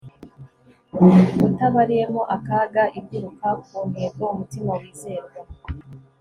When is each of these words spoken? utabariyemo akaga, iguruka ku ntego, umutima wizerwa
utabariyemo 1.47 2.21
akaga, 2.35 2.83
iguruka 2.99 3.47
ku 3.65 3.77
ntego, 3.89 4.23
umutima 4.33 4.71
wizerwa 4.81 5.39